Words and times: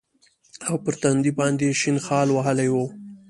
او 0.67 0.73
پر 0.83 0.93
تندي 1.01 1.31
باندې 1.39 1.63
يې 1.69 1.73
شين 1.81 1.97
خال 2.05 2.27
وهلى 2.31 2.67
و. 2.71 2.75